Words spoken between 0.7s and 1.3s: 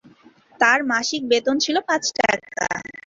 মাসিক